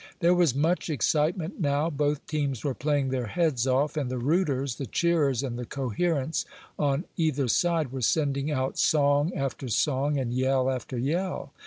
[0.19, 1.91] There was much excitement now.
[1.91, 6.43] Both teams were "playing their heads off," and the rooters, the cheerers and the coherents
[6.79, 11.53] on either side were sending out song after song, and yell after yell.